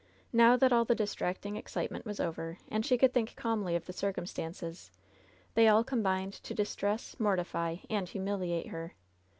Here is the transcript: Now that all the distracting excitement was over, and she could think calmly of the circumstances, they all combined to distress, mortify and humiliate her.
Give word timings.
Now 0.33 0.57
that 0.57 0.73
all 0.73 0.83
the 0.83 0.95
distracting 0.95 1.55
excitement 1.57 2.07
was 2.07 2.19
over, 2.19 2.57
and 2.69 2.83
she 2.83 2.97
could 2.97 3.13
think 3.13 3.35
calmly 3.35 3.75
of 3.75 3.85
the 3.85 3.93
circumstances, 3.93 4.89
they 5.53 5.67
all 5.67 5.83
combined 5.83 6.33
to 6.33 6.55
distress, 6.55 7.19
mortify 7.19 7.75
and 7.87 8.09
humiliate 8.09 8.69
her. 8.69 8.95